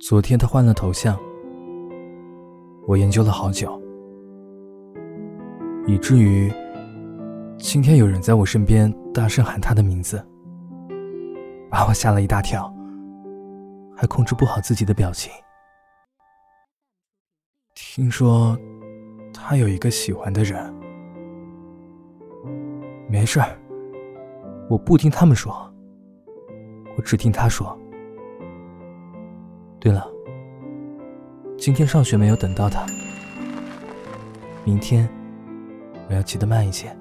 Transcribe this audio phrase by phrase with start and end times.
[0.00, 1.18] 昨天他换了头像，
[2.86, 3.80] 我研究了好久，
[5.88, 6.52] 以至于
[7.58, 10.24] 今天有人在我身边大声喊他的名字，
[11.68, 12.72] 把我吓了一大跳，
[13.96, 15.32] 还控制不好自己的表情。
[17.74, 18.56] 听说
[19.34, 20.72] 他有一个喜欢的人，
[23.10, 23.58] 没事儿，
[24.70, 25.52] 我不听他们说，
[26.96, 27.76] 我只听他说。
[29.80, 30.06] 对了，
[31.56, 32.84] 今天上学没有等到他，
[34.64, 35.08] 明天
[36.08, 36.94] 我要骑得慢一些。